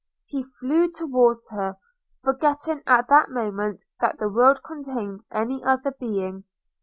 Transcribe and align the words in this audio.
He 0.25 0.41
flew 0.41 0.89
towards 0.89 1.47
her, 1.51 1.77
forgetting, 2.23 2.81
at 2.87 3.07
that 3.09 3.29
moment, 3.29 3.83
that 3.99 4.17
the 4.17 4.29
world 4.29 4.63
contained 4.63 5.23
any 5.31 5.63
other 5.63 5.91
being. 5.91 6.45